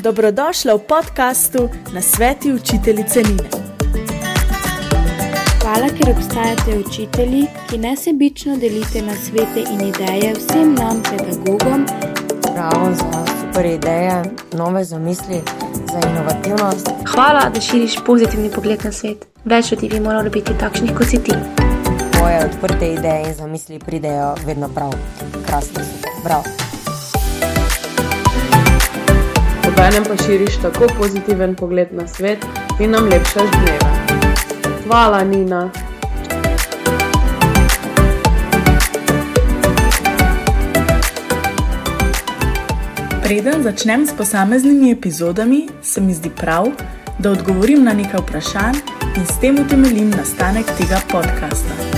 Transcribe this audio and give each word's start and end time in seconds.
Dobrodošla 0.00 0.74
v 0.74 0.78
podkastu 0.78 1.68
na 1.92 2.00
sveti 2.00 2.52
učiteljice 2.52 3.22
Nine. 3.22 3.48
Hvala, 5.62 5.88
ker 5.92 6.14
obstajate 6.16 6.78
učitelji, 6.78 7.46
ki 7.68 7.78
nesebično 7.78 8.56
delite 8.56 9.02
na 9.02 9.12
svete 9.14 9.60
in 9.60 9.80
ideje 9.88 10.32
vsem 10.34 10.74
nam, 10.74 11.02
pedagogom. 11.02 11.86
Bravo 12.54 12.94
za 12.94 13.24
super 13.40 13.66
ideje, 13.66 14.22
nove 14.52 14.84
zamisli, 14.84 15.40
za 15.92 16.00
inovativnost. 16.10 16.88
Hvala, 17.14 17.50
da 17.54 17.60
širiš 17.60 17.96
pozitivni 18.06 18.50
pogled 18.50 18.84
na 18.84 18.92
svet. 18.92 19.26
Več 19.44 19.72
ljudi 19.72 19.88
bi 19.88 20.00
moralo 20.00 20.30
biti 20.30 20.58
takšnih 20.60 20.96
kot 20.96 21.06
si 21.06 21.22
ti. 21.22 21.36
Moje 22.20 22.44
odprte 22.44 22.92
ideje 22.92 23.28
in 23.28 23.34
zamisli 23.34 23.78
pridejo 23.78 24.34
vedno 24.46 24.68
prav. 24.68 24.92
Krasno, 25.46 25.80
bravo. 26.24 26.69
Obenem 29.80 30.04
pa 30.04 30.24
širiš 30.24 30.56
tako 30.62 30.86
pozitiven 30.98 31.54
pogled 31.54 31.88
na 31.92 32.08
svet 32.08 32.38
in 32.80 32.90
nam 32.90 33.04
lepšaš 33.04 33.50
dneve. 33.50 33.90
Hvala, 34.84 35.24
Nina. 35.24 35.70
Preden 43.22 43.62
začnem 43.62 44.06
s 44.06 44.12
posameznimi 44.12 44.92
epizodami, 44.92 45.68
se 45.82 46.00
mi 46.00 46.14
zdi 46.14 46.30
prav, 46.30 46.66
da 47.18 47.30
odgovorim 47.30 47.84
na 47.84 47.92
nekaj 47.92 48.20
vprašanj 48.20 48.76
in 49.16 49.26
s 49.26 49.40
tem 49.40 49.58
utemeljim 49.64 50.10
nastanek 50.10 50.66
tega 50.76 51.00
podcasta. 51.08 51.89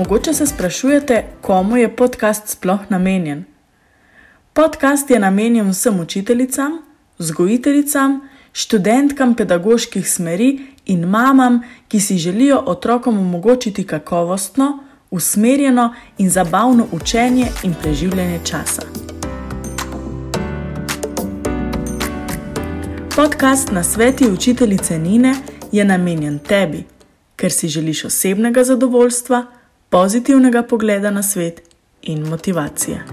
Mogoče 0.00 0.34
se 0.34 0.46
sprašujete, 0.46 1.24
komu 1.40 1.76
je 1.76 1.96
podcast 1.96 2.48
sploh 2.48 2.80
namenjen? 2.88 3.44
Podcast 4.52 5.10
je 5.10 5.18
namenjen 5.18 5.70
vsem 5.70 6.00
učiteljicam, 6.00 6.78
vzgojiteljicam, 7.18 8.20
študentkam 8.52 9.34
pedagoških 9.34 10.10
smeri 10.10 10.60
in 10.86 11.04
mamam, 11.04 11.60
ki 11.88 12.00
si 12.00 12.16
želijo 12.16 12.62
otrokom 12.66 13.18
omogočiti 13.18 13.86
kakovostno, 13.86 14.78
usmerjeno 15.10 15.94
in 16.18 16.30
zabavno 16.30 16.86
učenje 16.92 17.46
in 17.62 17.74
preživljanje 17.82 18.40
časa. 18.44 18.82
Podcast 23.16 23.72
na 23.72 23.82
sveti 23.82 24.30
učiteljice 24.30 24.98
Nine 24.98 25.34
je 25.72 25.84
namenjen 25.84 26.38
tebi, 26.38 26.84
ker 27.36 27.52
si 27.52 27.68
želiš 27.68 28.04
osebnega 28.04 28.64
zadovoljstva, 28.64 29.59
pozitivnega 29.90 30.62
pogleda 30.62 31.10
na 31.10 31.22
svet 31.22 31.62
in 32.02 32.28
motivacije. 32.28 33.04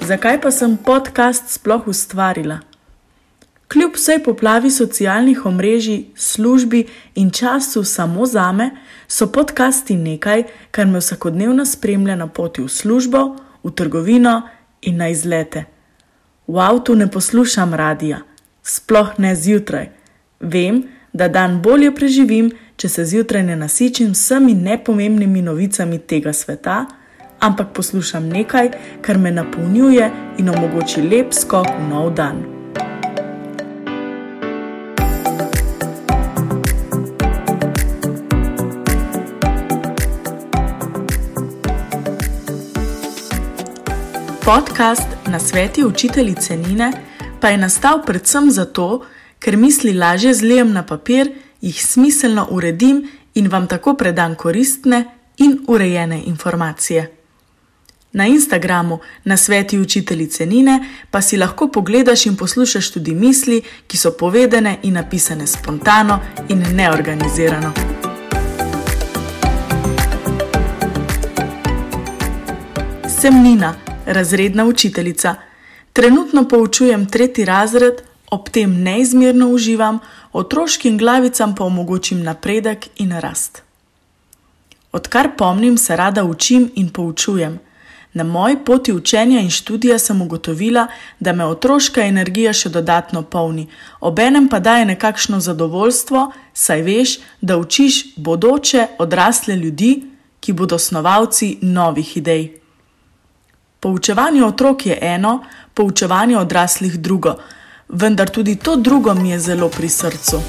Zakaj 0.00 0.40
pa 0.40 0.50
sem 0.50 0.76
podcast 0.76 1.48
sploh 1.48 1.88
ustvarila? 1.88 2.58
Kljub 3.68 3.96
vsej 3.96 4.22
poplavi 4.24 4.70
socialnih 4.70 5.46
omrežij, 5.46 6.04
službi 6.16 6.86
in 7.14 7.30
času 7.30 7.84
samo 7.84 8.26
za 8.26 8.52
me, 8.52 8.70
so 9.08 9.32
podcasti 9.32 9.96
nekaj, 9.96 10.44
kar 10.70 10.86
me 10.86 10.98
vsakodnevno 10.98 11.64
spremlja 11.64 12.16
na 12.16 12.26
poti 12.26 12.62
v 12.62 12.68
službo, 12.68 13.36
v 13.64 13.70
trgovino 13.70 14.42
in 14.82 14.96
na 14.96 15.08
izlete. 15.08 15.64
V 16.46 16.60
avtu 16.60 16.94
ne 16.94 17.10
poslušam 17.10 17.74
radia, 17.74 18.22
sploh 18.70 19.16
ne 19.18 19.34
zjutraj. 19.36 19.88
Vem, 20.40 20.82
da 21.12 21.28
dan 21.28 21.62
bolje 21.62 21.90
preživim, 21.94 22.52
če 22.76 22.88
se 22.88 23.04
zjutraj 23.04 23.42
ne 23.42 23.56
nasičim 23.56 24.14
s 24.14 24.28
vsemi 24.28 24.54
nepomembnimi 24.54 25.42
novicami 25.42 25.98
tega 25.98 26.32
sveta 26.32 26.84
ampak 27.40 27.72
poslušam 27.72 28.28
nekaj, 28.28 28.70
kar 29.00 29.18
me 29.18 29.30
napolnjuje 29.30 30.10
in 30.38 30.48
omogoči 30.48 31.02
lep 31.02 31.32
skok 31.34 31.66
v 31.66 31.88
nov 31.90 32.14
dan. 32.14 32.42
Podcast 44.44 45.08
na 45.26 45.38
sveti 45.38 45.84
učiteljice 45.84 46.56
Nine 46.56 46.92
pa 47.40 47.48
je 47.48 47.58
nastal 47.58 48.02
predvsem 48.06 48.50
zato, 48.50 49.04
ker 49.38 49.56
misli 49.56 49.92
lažje 49.92 50.34
zlijem 50.34 50.72
na 50.72 50.82
papir, 50.86 51.32
jih 51.60 51.86
smiselno 51.86 52.46
uredim 52.50 53.08
in 53.34 53.48
vam 53.48 53.66
tako 53.66 53.94
predam 53.94 54.34
koristne 54.34 55.04
in 55.38 55.58
urejene 55.68 56.22
informacije. 56.26 57.14
Na 58.12 58.26
Instagramu, 58.26 58.98
na 59.24 59.36
sveti 59.36 59.78
učiteljice 59.78 60.46
Nine, 60.46 60.80
pa 61.10 61.20
si 61.22 61.36
lahko 61.36 61.68
pogledaš 61.68 62.26
in 62.26 62.36
poslušaš 62.36 62.90
tudi 62.90 63.14
misli, 63.14 63.62
ki 63.86 63.96
so 63.96 64.10
povedene 64.10 64.78
in 64.82 64.94
napisane 64.94 65.46
spontano 65.46 66.20
in 66.48 66.64
neorganizirano. 66.74 67.72
Sem 73.20 73.42
Nina, 73.42 73.74
razredna 74.06 74.64
učiteljica. 74.64 75.47
Trenutno 75.98 76.48
poučujem 76.48 77.06
tretji 77.10 77.44
razred, 77.44 78.02
ob 78.30 78.48
tem 78.54 78.82
neizmerno 78.82 79.48
uživam, 79.50 79.98
otroškim 80.32 80.98
glavicam 80.98 81.54
pa 81.54 81.64
omogočim 81.64 82.20
napredek 82.22 82.86
in 82.96 83.12
rast. 83.20 83.62
Odkar 84.92 85.28
pomnim, 85.38 85.78
se 85.78 85.96
rada 85.96 86.24
učim 86.24 86.70
in 86.74 86.88
poučujem. 86.88 87.58
Na 88.12 88.24
moji 88.24 88.56
poti 88.66 88.92
učenja 88.92 89.40
in 89.40 89.50
študija 89.50 89.98
sem 89.98 90.22
ugotovila, 90.22 90.86
da 91.20 91.32
me 91.32 91.44
otroška 91.44 92.06
energija 92.06 92.52
še 92.52 92.68
dodatno 92.68 93.22
polni, 93.22 93.66
obenem 94.00 94.46
pa 94.48 94.60
daje 94.60 94.84
nekakšno 94.84 95.40
zadovoljstvo, 95.40 96.30
saj 96.54 96.82
veš, 96.82 97.18
da 97.40 97.58
učiš 97.58 98.14
bodoče 98.16 98.86
odrasle 98.98 99.56
ljudi, 99.56 100.04
ki 100.40 100.52
bodo 100.52 100.78
snovalci 100.78 101.56
novih 101.62 102.16
idej. 102.16 102.57
Poučevanje 103.80 104.44
otrok 104.44 104.86
je 104.86 104.98
eno, 105.00 105.44
poučevanje 105.74 106.38
odraslih 106.38 106.98
drugo, 106.98 107.36
vendar 107.88 108.30
tudi 108.30 108.56
to 108.56 108.76
drugo 108.76 109.14
mi 109.14 109.30
je 109.30 109.38
zelo 109.38 109.68
pri 109.68 109.88
srcu. 109.88 110.40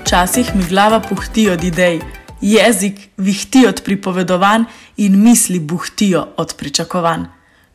Včasih 0.00 0.54
mi 0.54 0.64
glava 0.64 1.00
puhti 1.00 1.50
od 1.50 1.64
idej 1.64 2.00
jezik 2.40 3.08
vihti 3.16 3.66
od 3.66 3.82
pripovedovanj 3.84 4.64
in 4.96 5.22
misli 5.22 5.60
buhtijo 5.60 6.26
od 6.36 6.54
pričakovanj. 6.58 7.24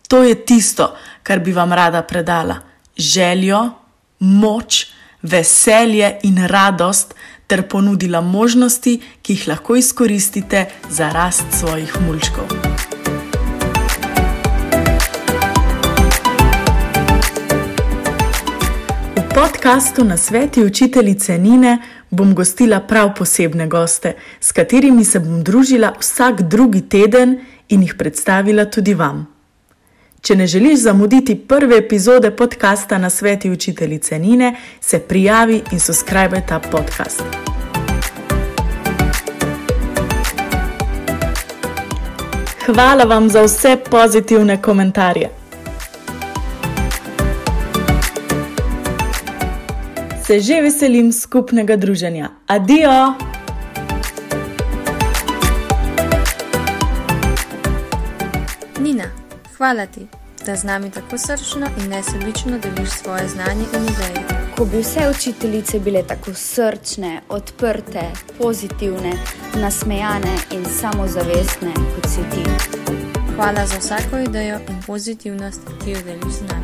To 0.08 0.24
je 0.24 0.46
tisto, 0.46 0.96
kar 1.24 1.40
bi 1.40 1.54
vam 1.54 1.74
rada 1.74 2.02
predala: 2.02 2.56
željo, 2.98 3.70
moč, 4.20 4.88
veselje 5.22 6.20
in 6.24 6.48
radost, 6.48 7.16
ter 7.48 7.68
ponudila 7.68 8.22
možnosti, 8.22 9.00
ki 9.22 9.34
jih 9.34 9.48
lahko 9.48 9.76
izkoristite 9.76 10.66
za 10.90 11.10
rast 11.10 11.46
svojih 11.60 12.02
mulčkov. 12.02 12.46
V 19.16 19.34
podkastu 19.36 20.04
na 20.04 20.18
sveti 20.18 20.64
učiteljice 20.64 21.38
Nine 21.38 21.78
bom 22.10 22.36
gostila 22.36 22.80
prav 22.80 23.14
posebne 23.16 23.68
goste, 23.68 24.16
s 24.40 24.52
katerimi 24.52 25.06
se 25.06 25.20
bom 25.20 25.44
družila 25.44 25.94
vsak 26.00 26.42
drugi 26.42 26.82
teden 26.82 27.40
in 27.70 27.82
jih 27.82 27.96
predstavila 27.98 28.66
tudi 28.66 28.94
vam. 28.94 29.37
Če 30.22 30.36
ne 30.36 30.48
želiš 30.48 30.80
zamuditi 30.80 31.36
prve 31.36 31.78
epizode 31.78 32.32
podcasta 32.32 32.98
na 32.98 33.10
sveti 33.10 33.52
učiteljice 33.52 34.20
Nine, 34.20 34.56
se 34.82 35.00
prijavi 35.00 35.62
in 35.72 35.80
subscribe 35.80 36.42
ta 36.48 36.60
podcast. 36.60 37.24
Hvala 42.66 43.04
vam 43.04 43.30
za 43.30 43.42
vse 43.42 43.78
pozitivne 43.90 44.62
komentarje. 44.62 45.30
se 50.28 50.40
že 50.40 50.62
veselim 50.62 51.14
skupnega 51.14 51.76
druženja. 51.76 52.30
Adijo! 52.48 53.14
Nina, 58.80 59.08
hvala 59.58 59.86
ti, 59.86 60.08
da 60.46 60.56
z 60.56 60.64
nami 60.64 60.92
tako 60.92 61.18
srčno 61.18 61.68
in 61.78 61.90
nesebično 61.90 62.60
deliš 62.60 62.90
svoje 62.90 63.28
znanje 63.28 63.66
in 63.74 63.84
ideje. 63.84 64.48
ko 64.58 64.66
bi 64.66 64.78
vse 64.78 65.00
učiteljice 65.18 65.80
bile 65.80 66.04
tako 66.08 66.34
srčne, 66.34 67.22
odprte, 67.30 68.02
pozitivne, 68.38 69.12
nasmejane 69.56 70.38
in 70.52 70.66
samozavestne 70.66 71.74
kot 71.74 72.10
si 72.10 72.22
ti. 72.34 72.50
Hvala 73.36 73.66
za 73.66 73.78
vsako 73.78 74.18
idejo 74.18 74.60
in 74.70 74.82
pozitivnost, 74.88 75.62
ki 75.84 75.92
jo 75.92 75.98
deliš 76.06 76.34
z 76.34 76.42
nami. 76.42 76.57